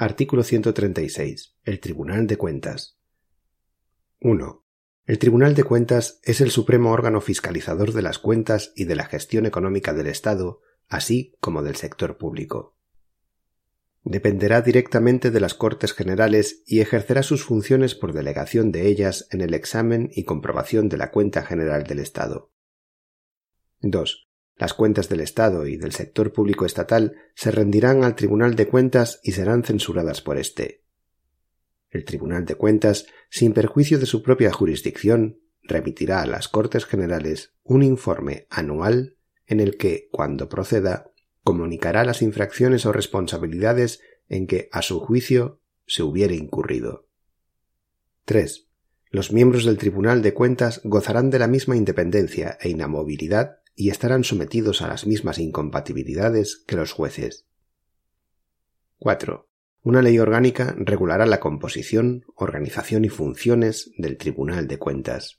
[0.00, 1.56] Artículo 136.
[1.64, 3.00] El Tribunal de Cuentas.
[4.20, 4.64] 1.
[5.06, 9.06] El Tribunal de Cuentas es el supremo órgano fiscalizador de las cuentas y de la
[9.06, 12.76] gestión económica del Estado, así como del sector público.
[14.04, 19.40] Dependerá directamente de las Cortes Generales y ejercerá sus funciones por delegación de ellas en
[19.40, 22.52] el examen y comprobación de la cuenta general del Estado.
[23.80, 24.27] 2.
[24.58, 29.20] Las cuentas del Estado y del sector público estatal se rendirán al Tribunal de Cuentas
[29.22, 30.82] y serán censuradas por éste.
[31.90, 37.54] El Tribunal de Cuentas, sin perjuicio de su propia jurisdicción, remitirá a las Cortes Generales
[37.62, 39.16] un informe anual
[39.46, 41.12] en el que, cuando proceda,
[41.44, 47.08] comunicará las infracciones o responsabilidades en que, a su juicio, se hubiere incurrido.
[48.24, 48.66] 3.
[49.10, 54.24] Los miembros del Tribunal de Cuentas gozarán de la misma independencia e inamovilidad y estarán
[54.24, 57.46] sometidos a las mismas incompatibilidades que los jueces.
[58.98, 59.48] 4.
[59.84, 65.38] Una ley orgánica regulará la composición, organización y funciones del Tribunal de Cuentas.